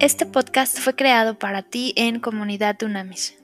[0.00, 3.36] Este podcast fue creado para ti en Comunidad Unamis.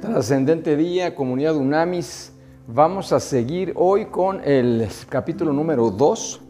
[0.00, 2.32] Trascendente día, Comunidad Unamis.
[2.68, 6.40] Vamos a seguir hoy con el capítulo número 2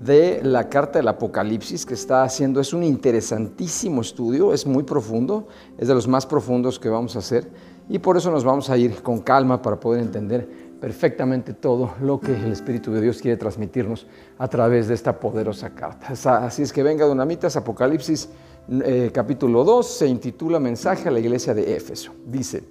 [0.00, 2.60] de la carta del Apocalipsis que está haciendo.
[2.60, 7.20] Es un interesantísimo estudio, es muy profundo, es de los más profundos que vamos a
[7.20, 7.50] hacer
[7.88, 12.20] y por eso nos vamos a ir con calma para poder entender perfectamente todo lo
[12.20, 14.06] que el Espíritu de Dios quiere transmitirnos
[14.38, 16.08] a través de esta poderosa carta.
[16.44, 18.28] Así es que venga, Donamitas, Apocalipsis
[18.68, 22.12] eh, capítulo 2 se intitula Mensaje a la iglesia de Éfeso.
[22.26, 22.64] Dice,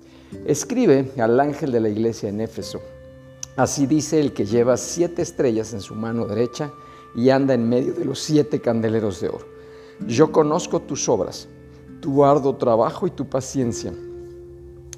[0.46, 2.82] escribe al ángel de la iglesia en Éfeso.
[3.56, 6.72] Así dice el que lleva siete estrellas en su mano derecha
[7.16, 9.46] y anda en medio de los siete candeleros de oro.
[10.08, 11.48] Yo conozco tus obras,
[12.02, 13.94] tu arduo trabajo y tu paciencia.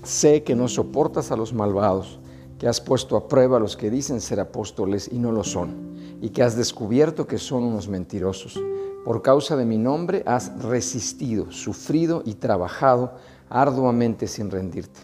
[0.03, 2.19] Sé que no soportas a los malvados,
[2.57, 5.95] que has puesto a prueba a los que dicen ser apóstoles y no lo son,
[6.21, 8.59] y que has descubierto que son unos mentirosos.
[9.03, 13.13] Por causa de mi nombre has resistido, sufrido y trabajado
[13.49, 15.01] arduamente sin rendirte.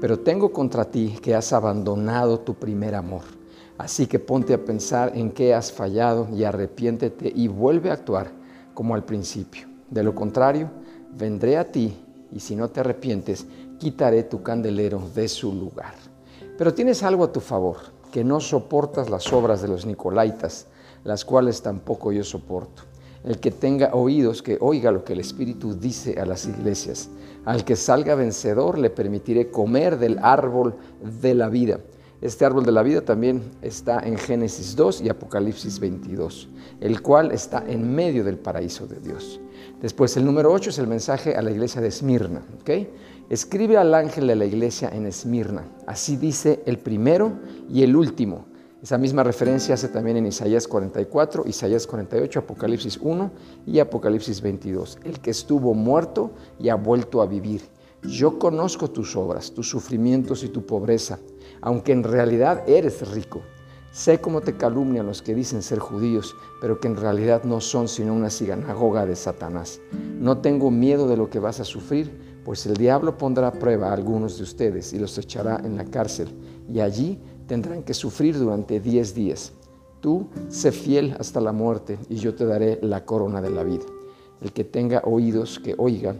[0.00, 3.22] Pero tengo contra ti que has abandonado tu primer amor.
[3.82, 8.30] Así que ponte a pensar en qué has fallado y arrepiéntete y vuelve a actuar
[8.74, 9.66] como al principio.
[9.90, 10.70] De lo contrario,
[11.18, 11.92] vendré a ti
[12.30, 13.44] y si no te arrepientes,
[13.80, 15.94] quitaré tu candelero de su lugar.
[16.56, 17.78] Pero tienes algo a tu favor,
[18.12, 20.68] que no soportas las obras de los Nicolaitas,
[21.02, 22.84] las cuales tampoco yo soporto.
[23.24, 27.08] El que tenga oídos, que oiga lo que el Espíritu dice a las iglesias.
[27.44, 30.76] Al que salga vencedor le permitiré comer del árbol
[31.20, 31.80] de la vida
[32.22, 36.48] este árbol de la vida también está en Génesis 2 y Apocalipsis 22,
[36.80, 39.40] el cual está en medio del paraíso de Dios.
[39.80, 42.42] Después el número 8 es el mensaje a la iglesia de Esmirna.
[42.60, 42.88] ¿okay?
[43.28, 45.66] Escribe al ángel de la iglesia en Esmirna.
[45.84, 47.32] Así dice el primero
[47.68, 48.46] y el último.
[48.80, 53.32] Esa misma referencia hace también en Isaías 44, Isaías 48, Apocalipsis 1
[53.66, 55.00] y Apocalipsis 22.
[55.02, 56.30] El que estuvo muerto
[56.60, 57.62] y ha vuelto a vivir.
[58.04, 61.18] Yo conozco tus obras, tus sufrimientos y tu pobreza
[61.62, 63.40] aunque en realidad eres rico.
[63.92, 67.88] Sé cómo te calumnian los que dicen ser judíos, pero que en realidad no son
[67.88, 69.80] sino una sinagoga de Satanás.
[70.18, 73.90] No tengo miedo de lo que vas a sufrir, pues el diablo pondrá a prueba
[73.90, 76.28] a algunos de ustedes y los echará en la cárcel,
[76.72, 79.52] y allí tendrán que sufrir durante diez días.
[80.00, 83.84] Tú sé fiel hasta la muerte, y yo te daré la corona de la vida.
[84.40, 86.16] El que tenga oídos, que oiga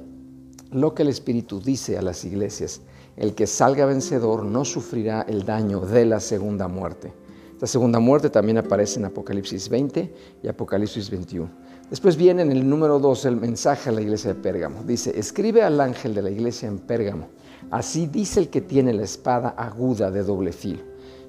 [0.70, 2.82] lo que el Espíritu dice a las iglesias.
[3.16, 7.12] El que salga vencedor no sufrirá el daño de la segunda muerte.
[7.52, 11.48] Esta segunda muerte también aparece en Apocalipsis 20 y Apocalipsis 21.
[11.90, 14.82] Después viene en el número 2 el mensaje a la iglesia de Pérgamo.
[14.82, 17.28] Dice, escribe al ángel de la iglesia en Pérgamo.
[17.70, 20.82] Así dice el que tiene la espada aguda de doble filo.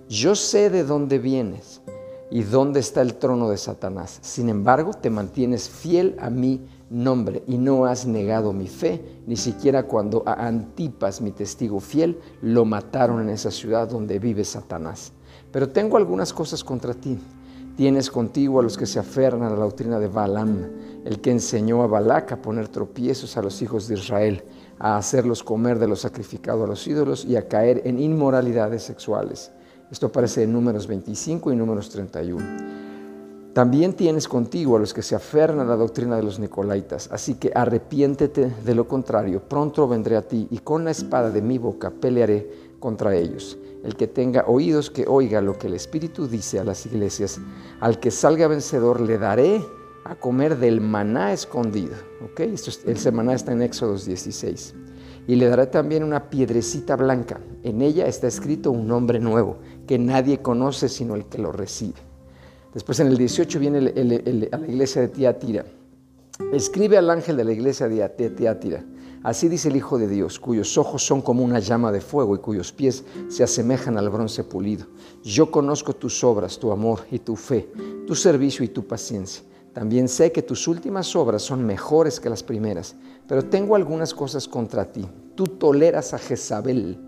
[0.08, 1.82] Yo sé de dónde vienes
[2.32, 4.20] y dónde está el trono de Satanás.
[4.22, 9.36] Sin embargo, te mantienes fiel a mí nombre y no has negado mi fe, ni
[9.36, 15.12] siquiera cuando a Antipas, mi testigo fiel, lo mataron en esa ciudad donde vive Satanás.
[15.52, 17.18] Pero tengo algunas cosas contra ti.
[17.76, 20.70] Tienes contigo a los que se aferran a la doctrina de Balaam,
[21.04, 24.44] el que enseñó a Balac a poner tropiezos a los hijos de Israel,
[24.78, 29.52] a hacerlos comer de lo sacrificado a los ídolos y a caer en inmoralidades sexuales.
[29.92, 32.93] Esto aparece en números 25 y números 31.
[33.54, 37.36] También tienes contigo a los que se aferran a la doctrina de los Nicolaitas, así
[37.36, 41.60] que arrepiéntete de lo contrario, pronto vendré a ti y con la espada de mi
[41.60, 42.50] boca pelearé
[42.80, 43.60] contra ellos.
[43.84, 47.40] El que tenga oídos que oiga lo que el Espíritu dice a las iglesias,
[47.80, 49.64] al que salga vencedor le daré
[50.04, 51.94] a comer del maná escondido.
[52.38, 54.74] el maná está en Éxodos 16.
[55.28, 57.40] Y le daré también una piedrecita blanca.
[57.62, 62.13] En ella está escrito un nombre nuevo que nadie conoce sino el que lo recibe.
[62.74, 65.64] Después en el 18 viene a la iglesia de Tiatira.
[66.52, 68.84] Escribe al ángel de la iglesia de Tiatira.
[69.22, 72.40] Así dice el Hijo de Dios, cuyos ojos son como una llama de fuego y
[72.40, 74.88] cuyos pies se asemejan al bronce pulido.
[75.24, 77.70] Yo conozco tus obras, tu amor y tu fe,
[78.08, 79.44] tu servicio y tu paciencia.
[79.72, 82.96] También sé que tus últimas obras son mejores que las primeras,
[83.28, 85.08] pero tengo algunas cosas contra ti.
[85.36, 87.00] Tú toleras a Jezabel.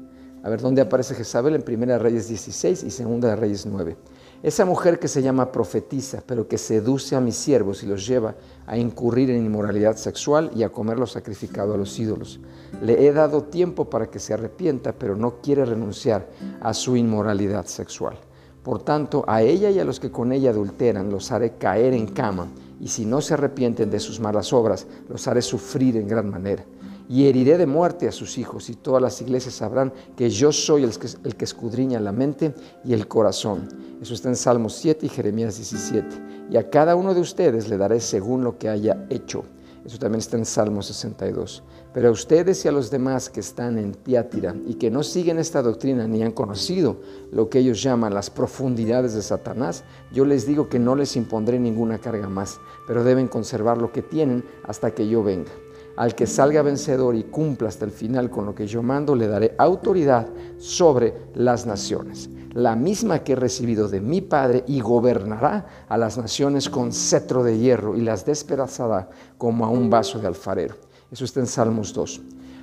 [0.44, 1.56] A ver, ¿dónde aparece Jezabel?
[1.56, 3.98] En Primera Reyes 16 y Segunda Reyes 9
[4.46, 8.36] esa mujer que se llama profetiza, pero que seduce a mis siervos y los lleva
[8.68, 12.40] a incurrir en inmoralidad sexual y a comer lo sacrificado a los ídolos.
[12.80, 16.30] Le he dado tiempo para que se arrepienta, pero no quiere renunciar
[16.62, 18.20] a su inmoralidad sexual.
[18.62, 22.06] Por tanto, a ella y a los que con ella adulteran los haré caer en
[22.06, 22.48] cama,
[22.80, 26.64] y si no se arrepienten de sus malas obras, los haré sufrir en gran manera.
[27.08, 30.84] Y heriré de muerte a sus hijos, y todas las iglesias sabrán que yo soy
[30.84, 30.98] el
[31.36, 32.54] que, escudriña la mente
[32.84, 33.70] y el corazón.
[34.02, 36.08] Eso está en Salmos 7 y Jeremías 17.
[36.52, 39.44] Y a cada uno de ustedes le daré según lo que haya hecho.
[39.86, 41.64] Eso también está en Salmo 62.
[41.94, 45.38] Pero a ustedes y a los demás que están en Tiátira y que no siguen
[45.38, 47.00] esta doctrina ni han conocido
[47.32, 51.60] lo que ellos llaman las profundidades de Satanás, yo les digo que no les impondré
[51.60, 55.52] ninguna carga más, pero deben conservar lo que tienen hasta que yo venga.
[55.98, 59.28] Al que salga vencedor y cumpla hasta el final con lo que yo mando, le
[59.28, 60.28] daré autoridad
[60.58, 66.18] sobre las naciones la misma que he recibido de mi Padre, y gobernará a las
[66.18, 70.76] naciones con cetro de hierro y las despedazará como a un vaso de alfarero.
[71.12, 72.22] Eso está en Salmos 2.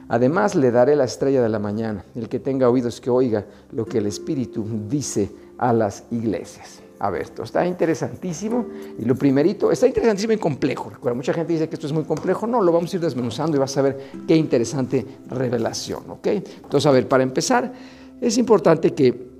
[0.09, 2.05] Además le daré la estrella de la mañana.
[2.15, 6.82] El que tenga oídos que oiga lo que el Espíritu dice a las iglesias.
[7.03, 8.65] A ver, esto está interesantísimo.
[8.97, 10.89] Y lo primerito, está interesantísimo y complejo.
[10.89, 12.47] Recuerda, mucha gente dice que esto es muy complejo.
[12.47, 16.09] No, lo vamos a ir desmenuzando y vas a ver qué interesante revelación.
[16.09, 16.29] ¿ok?
[16.29, 17.73] Entonces, a ver, para empezar,
[18.21, 19.33] es importante que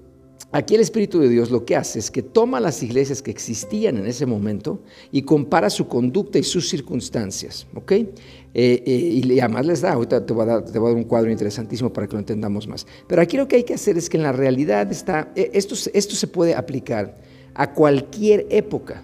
[0.55, 3.97] Aquí el Espíritu de Dios lo que hace es que toma las iglesias que existían
[3.97, 7.93] en ese momento y compara su conducta y sus circunstancias, ¿ok?
[7.93, 8.07] Eh,
[8.53, 11.09] eh, y además les da, ahorita te voy, a dar, te voy, a dar, un
[11.09, 12.87] cuadro interesantísimo para que lo entendamos más.
[13.07, 15.75] Pero aquí lo que hay que hacer es que en la realidad está, eh, esto,
[15.95, 17.17] esto se puede aplicar
[17.55, 19.03] a cualquier época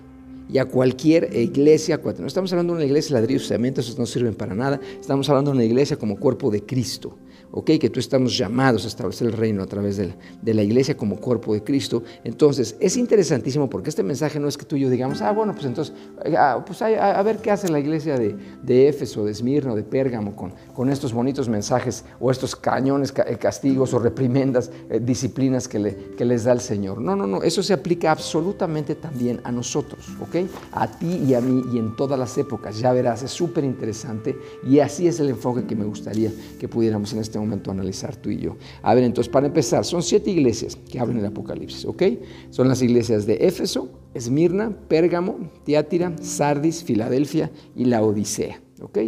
[0.50, 2.00] y a cualquier iglesia.
[2.18, 4.80] No estamos hablando de una iglesia ladrillos y cemento, esos no sirven para nada.
[5.00, 7.16] Estamos hablando de una iglesia como cuerpo de Cristo.
[7.52, 7.72] ¿Ok?
[7.80, 11.54] Que tú estamos llamados a establecer el reino a través de la, iglesia como cuerpo
[11.54, 12.02] de Cristo.
[12.24, 15.52] Entonces, es interesantísimo porque este mensaje no es que tú y yo digamos, ah, bueno,
[15.52, 15.94] pues entonces,
[16.36, 20.88] ah, pues a, ver qué hace la iglesia de, Éfeso, de Esmirna de Pérgamo con,
[20.88, 26.52] estos bonitos mensajes o estos cañones, eh, castigos o reprimendas, eh, disciplinas que les da
[26.52, 27.00] el Señor.
[27.00, 30.48] No, no, no, eso se aplica absolutamente también a nosotros, ¿ok?
[30.72, 32.78] A ti y a mí y en todas las épocas.
[32.78, 34.36] Ya verás, es súper interesante
[34.66, 38.30] y así es el enfoque que me gustaría que pudiéramos en este momento analizar tú
[38.30, 38.56] y yo.
[38.82, 42.02] A ver, entonces, para empezar, son siete iglesias que hablan el Apocalipsis, ¿ok?
[42.50, 48.98] Son las iglesias de Éfeso, Esmirna, Pérgamo, Tiátira, Sardis, Filadelfia y la Odisea, ¿ok?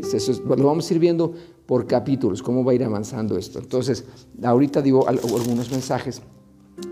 [0.57, 1.35] Lo vamos a ir viendo
[1.67, 3.59] por capítulos, cómo va a ir avanzando esto.
[3.59, 4.05] Entonces,
[4.43, 6.23] ahorita digo algunos mensajes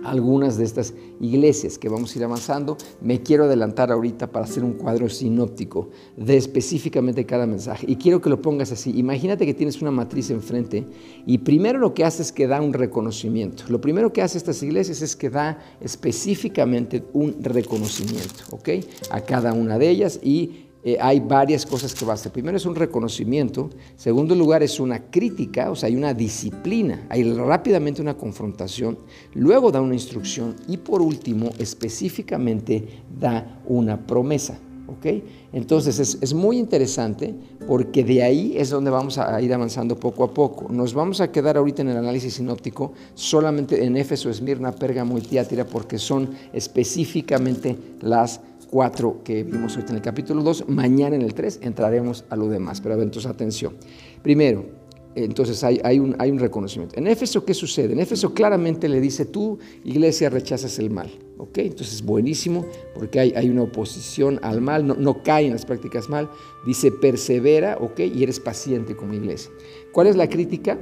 [0.05, 2.77] algunas de estas iglesias que vamos a ir avanzando.
[3.01, 7.87] Me quiero adelantar ahorita para hacer un cuadro sinóptico de específicamente cada mensaje.
[7.89, 8.93] Y quiero que lo pongas así.
[8.99, 10.87] Imagínate que tienes una matriz enfrente
[11.27, 13.65] y primero lo que hace es que da un reconocimiento.
[13.69, 18.69] Lo primero que hace estas iglesias es que da específicamente un reconocimiento, ¿ok?
[19.11, 22.33] A cada una de ellas y eh, hay varias cosas que va a hacer.
[22.33, 27.31] Primero es un reconocimiento, segundo lugar es una crítica, o sea, hay una disciplina, hay
[27.31, 28.97] rápidamente una confrontación,
[29.35, 34.59] luego da una instrucción y por último específicamente da una promesa.
[34.87, 35.23] ¿ok?
[35.53, 37.35] Entonces es, es, muy interesante
[37.67, 40.73] porque de ahí es donde vamos a ir avanzando poco a poco.
[40.73, 45.21] Nos vamos a quedar ahorita en el análisis sinóptico solamente en Éfeso, Esmirna, Pérgamo y
[45.21, 50.69] Tiátira porque son específicamente las cuatro que vimos hoy en el capítulo 2.
[50.69, 52.81] Mañana en el 3 entraremos a lo demás.
[52.81, 53.77] Pero entonces atención.
[54.23, 54.67] Primero,
[55.15, 56.97] entonces hay, un, reconocimiento.
[56.97, 57.93] En Éfeso, ¿qué sucede?
[57.93, 61.11] En Éfeso claramente le dice, tú, iglesia, rechazas el mal.
[61.39, 61.59] ¿ok?
[61.59, 66.09] Entonces es buenísimo porque hay, una oposición al mal, no, no, cae en las prácticas
[66.09, 66.29] mal.
[66.67, 68.01] Dice, persevera, ¿ok?
[68.01, 69.51] Y eres paciente como iglesia.
[69.93, 70.79] ¿Cuál es la crítica?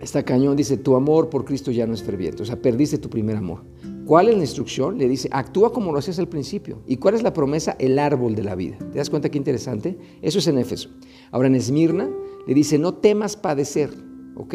[0.00, 3.08] Esta cañón dice, tu amor por Cristo ya no es ferviente, o sea, perdiste tu
[3.08, 3.62] primer amor.
[4.06, 4.98] ¿Cuál es la instrucción?
[4.98, 6.82] Le dice, actúa como lo hacías al principio.
[6.86, 7.74] ¿Y cuál es la promesa?
[7.78, 8.76] El árbol de la vida.
[8.78, 9.96] ¿Te das cuenta qué interesante?
[10.20, 10.90] Eso es en Éfeso.
[11.30, 12.10] Ahora en Esmirna
[12.46, 13.90] le dice, no temas padecer,
[14.36, 14.54] ¿ok?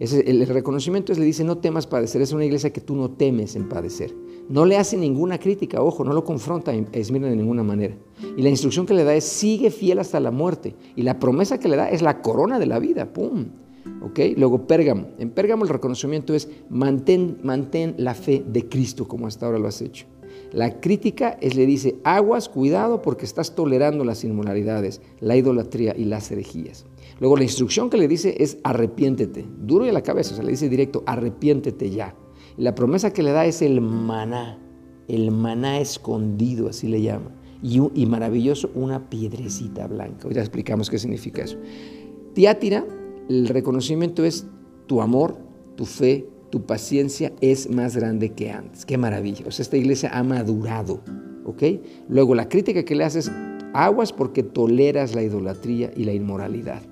[0.00, 2.22] el reconocimiento es, le dice, no temas padecer.
[2.22, 4.14] Es una iglesia que tú no temes en padecer.
[4.48, 7.96] No le hace ninguna crítica, ojo, no lo confronta a Esmirna de ninguna manera.
[8.36, 10.74] Y la instrucción que le da es, sigue fiel hasta la muerte.
[10.96, 13.46] Y la promesa que le da es la corona de la vida, ¡pum!
[14.36, 15.08] Luego Pérgamo.
[15.18, 19.68] En Pérgamo el reconocimiento es mantén, mantén la fe de Cristo como hasta ahora lo
[19.68, 20.06] has hecho.
[20.52, 26.04] La crítica es, le dice, aguas, cuidado porque estás tolerando las inmoralidades, la idolatría y
[26.04, 26.86] las herejías.
[27.20, 30.44] Luego la instrucción que le dice es arrepiéntete, duro y a la cabeza, o sea,
[30.44, 32.14] le dice directo, arrepiéntete ya.
[32.56, 34.58] La promesa que le da es el maná,
[35.06, 37.30] el maná escondido, así le llama.
[37.62, 40.28] Y, y maravilloso, una piedrecita blanca.
[40.28, 41.58] Hoy ya explicamos qué significa eso.
[42.34, 42.86] Tiátira
[43.28, 44.46] el reconocimiento es
[44.86, 45.36] tu amor,
[45.76, 48.86] tu fe, tu paciencia es más grande que antes.
[48.86, 49.44] Qué maravilla.
[49.46, 51.00] O sea, esta iglesia ha madurado.
[51.44, 51.62] ¿Ok?
[52.08, 53.30] Luego, la crítica que le haces,
[53.74, 56.82] aguas porque toleras la idolatría y la inmoralidad.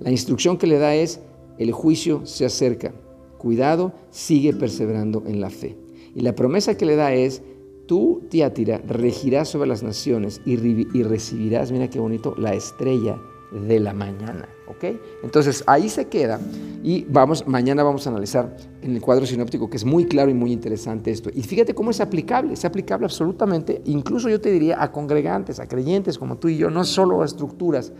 [0.00, 1.20] La instrucción que le da es,
[1.58, 2.92] el juicio se acerca.
[3.38, 5.76] Cuidado, sigue perseverando en la fe.
[6.14, 7.42] Y la promesa que le da es,
[7.86, 13.20] tú, Tiátira, regirás sobre las naciones y, y recibirás, mira qué bonito, la estrella
[13.52, 14.48] de la mañana.
[14.68, 14.84] ¿Ok?
[15.22, 16.40] Entonces ahí se queda
[16.82, 20.34] y vamos, mañana vamos a analizar en el cuadro sinóptico que es muy claro y
[20.34, 21.30] muy interesante esto.
[21.34, 25.66] Y fíjate cómo es aplicable, es aplicable absolutamente, incluso yo te diría a congregantes, a
[25.66, 27.92] creyentes como tú y yo, no solo a estructuras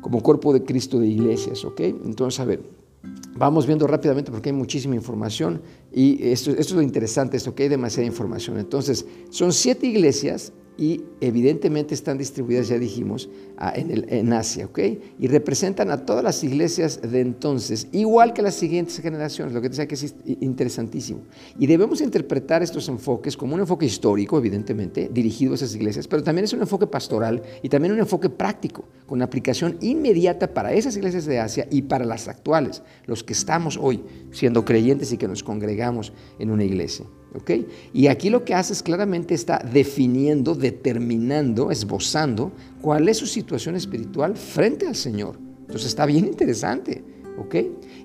[0.00, 1.80] como cuerpo de Cristo de iglesias, ¿ok?
[1.80, 2.62] Entonces, a ver,
[3.36, 7.64] vamos viendo rápidamente porque hay muchísima información y esto, esto es lo interesante, esto que
[7.64, 8.58] hay demasiada información.
[8.58, 13.28] Entonces, son siete iglesias y evidentemente están distribuidas, ya dijimos,
[13.74, 14.78] en, Asia, ¿ok?
[15.18, 19.68] Y representan a todas las iglesias de entonces, igual que las siguientes generaciones, lo que
[19.68, 21.20] te que es interesantísimo.
[21.58, 26.22] Y debemos interpretar estos enfoques como un enfoque histórico, evidentemente, dirigido a esas iglesias, pero
[26.22, 30.96] también es un enfoque pastoral y también un enfoque práctico, con aplicación inmediata para esas
[30.96, 35.28] iglesias de Asia y para las actuales, los que estamos hoy siendo creyentes y que
[35.28, 37.04] nos congregamos en una iglesia.
[37.92, 43.76] Y aquí lo que hace es claramente está definiendo, determinando, esbozando cuál es su situación
[43.76, 45.38] espiritual frente al Señor.
[45.60, 47.04] Entonces está bien interesante.
[47.40, 47.56] ¿Ok?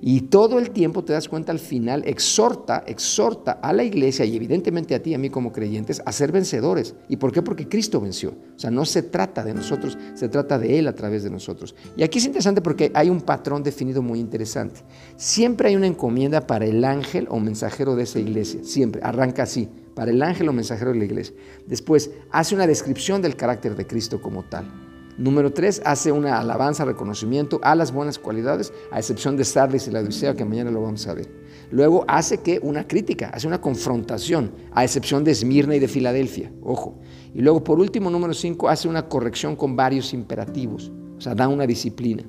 [0.01, 4.36] Y todo el tiempo te das cuenta al final, exhorta, exhorta a la iglesia y
[4.36, 6.96] evidentemente a ti y a mí como creyentes a ser vencedores.
[7.10, 7.42] ¿Y por qué?
[7.42, 8.30] Porque Cristo venció.
[8.56, 11.75] O sea, no se trata de nosotros, se trata de Él a través de nosotros.
[11.98, 14.82] Y aquí es interesante porque hay un patrón definido muy interesante.
[15.18, 19.68] Siempre hay una encomienda para el ángel o mensajero de esa iglesia, siempre, arranca así,
[19.96, 21.36] para el ángel o mensajero de la iglesia.
[21.68, 24.85] Después hace una descripción del carácter de Cristo como tal.
[25.18, 29.92] Número tres, hace una alabanza, reconocimiento a las buenas cualidades, a excepción de Sardis y
[29.92, 31.32] la Odisea, que mañana lo vamos a ver.
[31.72, 36.52] Luego hace que una crítica, hace una confrontación, a excepción de Esmirna y de Filadelfia,
[36.62, 37.00] ojo.
[37.34, 41.48] Y luego, por último, número cinco, hace una corrección con varios imperativos, o sea, da
[41.48, 42.24] una disciplina.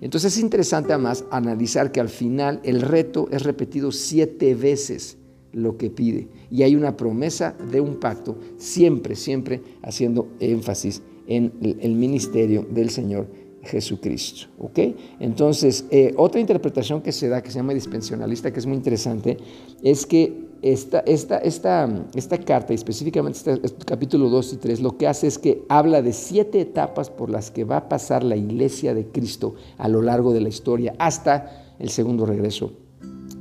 [0.00, 5.16] Entonces es interesante además analizar que al final el reto es repetido siete veces
[5.52, 6.28] lo que pide.
[6.50, 12.90] Y hay una promesa de un pacto, siempre, siempre haciendo énfasis en el ministerio del
[12.90, 13.26] Señor
[13.62, 14.48] Jesucristo.
[14.58, 14.78] ¿ok?
[15.20, 19.38] Entonces, eh, otra interpretación que se da, que se llama dispensionalista, que es muy interesante,
[19.82, 24.96] es que esta, esta, esta, esta carta, específicamente este, este capítulo 2 y 3, lo
[24.96, 28.36] que hace es que habla de siete etapas por las que va a pasar la
[28.36, 32.72] iglesia de Cristo a lo largo de la historia hasta el segundo regreso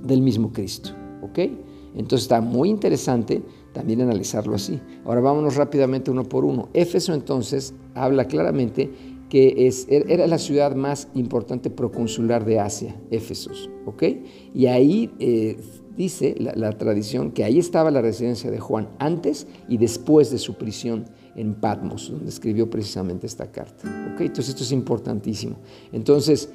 [0.04, 0.92] del mismo Cristo.
[1.22, 1.40] ¿ok?
[1.96, 4.80] Entonces está muy interesante también analizarlo así.
[5.06, 6.70] Ahora vámonos rápidamente uno por uno.
[6.74, 8.90] Éfeso entonces habla claramente
[9.32, 14.04] que es, er, era la ciudad más importante proconsular de Asia, Éfesos, ¿ok?
[14.54, 15.58] Y ahí eh,
[15.96, 20.56] dice la, tradición que ahí estaba la residencia de Juan antes y después de su
[20.56, 21.06] prisión
[21.38, 24.20] en Patmos, donde escribió precisamente esta carta, ¿ok?
[24.20, 25.56] Entonces esto es importantísimo.
[25.94, 26.50] Entonces,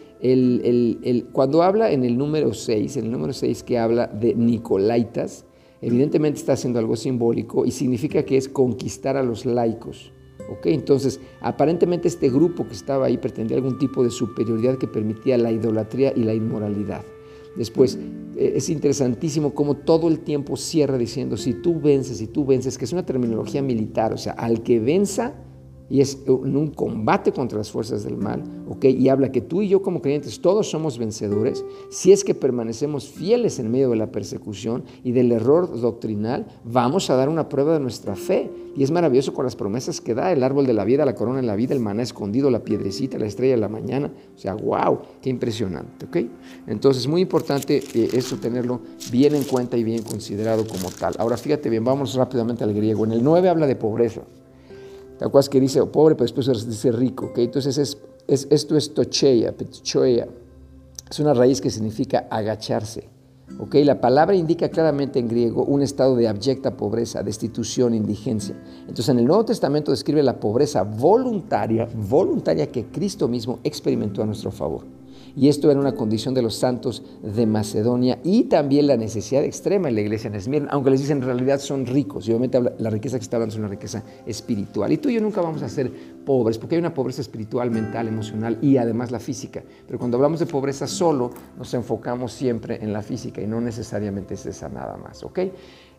[1.32, 5.45] cuando habla en el número 6, en el número 6 que habla de Nicolaitas,
[5.80, 10.12] evidentemente está haciendo algo simbólico y significa que es conquistar a los laicos.
[10.50, 10.66] ¿ok?
[10.66, 15.52] Entonces, aparentemente este grupo que estaba ahí pretendía algún tipo de superioridad que permitía la
[15.52, 17.04] idolatría y la inmoralidad.
[17.56, 17.98] Después,
[18.36, 22.76] eh, es interesantísimo cómo todo el tiempo cierra diciendo, si tú vences, si tú vences,
[22.76, 25.34] que es una terminología militar, o sea, al que venza,
[25.88, 28.86] y es en un combate contra las fuerzas del mal, ¿ok?
[28.86, 33.08] Y habla que tú y yo como creyentes todos somos vencedores si es que permanecemos
[33.08, 37.74] fieles en medio de la persecución y del error doctrinal, vamos a dar una prueba
[37.74, 38.50] de nuestra fe.
[38.76, 41.40] Y es maravilloso con las promesas que da el árbol de la vida, la corona
[41.40, 44.12] de la vida, el maná escondido, la piedrecita, la estrella de la mañana.
[44.34, 46.16] O sea, wow, qué impresionante, ¿ok?
[46.66, 51.14] Entonces, es muy importante eh, eso tenerlo bien en cuenta y bien considerado como tal.
[51.18, 53.06] Ahora, fíjate bien, vamos rápidamente al griego.
[53.06, 54.20] En el 9 habla de pobreza.
[55.18, 57.26] ¿Te acuerdas que dice pobre, pero después dice rico?
[57.26, 57.44] ¿okay?
[57.44, 60.26] Entonces es, es, esto es tocheia, petchoea.
[61.10, 63.08] Es una raíz que significa agacharse.
[63.58, 63.84] ¿okay?
[63.84, 68.56] La palabra indica claramente en griego un estado de abyecta pobreza, destitución, indigencia.
[68.80, 74.26] Entonces en el Nuevo Testamento describe la pobreza voluntaria, voluntaria que Cristo mismo experimentó a
[74.26, 74.95] nuestro favor.
[75.36, 79.90] Y esto era una condición de los santos de Macedonia y también la necesidad extrema
[79.90, 82.26] en la iglesia en Esmirna, aunque les dicen en realidad son ricos.
[82.26, 84.90] Y obviamente la riqueza que está hablando es una riqueza espiritual.
[84.92, 85.92] Y tú y yo nunca vamos a ser
[86.24, 89.62] pobres, porque hay una pobreza espiritual, mental, emocional y además la física.
[89.86, 94.34] Pero cuando hablamos de pobreza solo, nos enfocamos siempre en la física y no necesariamente
[94.34, 95.40] es esa nada más, ¿ok?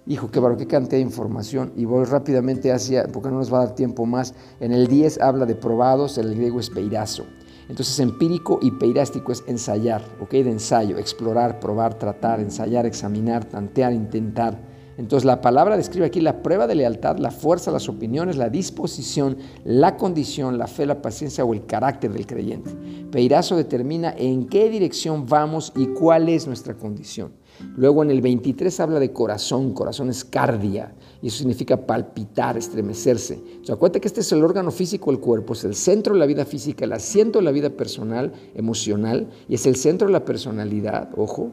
[0.07, 1.73] Hijo, qué barro, qué cantidad de información.
[1.75, 4.33] Y voy rápidamente hacia, porque no nos va a dar tiempo más.
[4.59, 7.25] En el 10 habla de probados, el griego es peirazo.
[7.69, 10.31] Entonces empírico y peirástico es ensayar, ¿ok?
[10.31, 14.57] De ensayo, explorar, probar, tratar, ensayar, examinar, tantear, intentar,
[14.97, 19.37] Entonces la palabra describe aquí la prueba de lealtad, la fuerza, las opiniones, la disposición,
[19.63, 22.71] la condición, la fe, la paciencia o el carácter del creyente.
[23.11, 27.33] Peirazo determina en qué dirección vamos y cuál es nuestra condición.
[27.75, 33.39] Luego en el 23 habla de corazón, corazón es cardia, y eso significa palpitar, estremecerse.
[33.63, 36.25] Sea, acuérdate que este es el órgano físico del cuerpo, es el centro de la
[36.25, 40.25] vida física, el asiento de la vida personal, emocional, y es el centro de la
[40.25, 41.51] personalidad, ojo,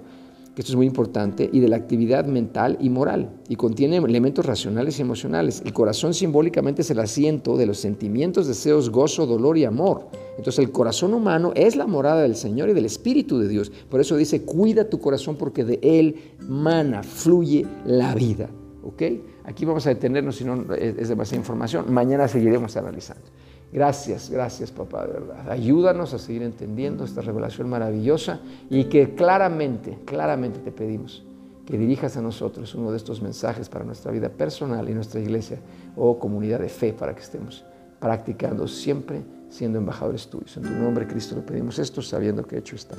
[0.54, 4.46] que esto es muy importante, y de la actividad mental y moral, y contiene elementos
[4.46, 5.62] racionales y emocionales.
[5.64, 10.06] El corazón simbólicamente es el asiento de los sentimientos, deseos, gozo, dolor y amor.
[10.36, 13.72] Entonces el corazón humano es la morada del Señor y del Espíritu de Dios.
[13.88, 16.16] Por eso dice, cuida tu corazón porque de él
[16.46, 18.48] mana, fluye la vida.
[18.84, 19.02] ¿Ok?
[19.44, 21.92] Aquí vamos a detenernos, si no es demasiada información.
[21.92, 23.24] Mañana seguiremos analizando.
[23.72, 25.50] Gracias, gracias papá, de verdad.
[25.50, 31.24] Ayúdanos a seguir entendiendo esta revelación maravillosa y que claramente, claramente te pedimos
[31.66, 35.58] que dirijas a nosotros uno de estos mensajes para nuestra vida personal y nuestra iglesia
[35.96, 37.64] o comunidad de fe para que estemos
[37.98, 40.56] practicando siempre siendo embajadores tuyos.
[40.56, 42.96] En tu nombre, Cristo, le pedimos esto sabiendo que hecho está.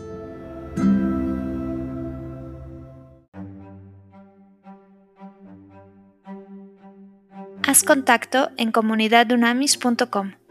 [7.83, 10.44] Contacto en comunidadunamis.com.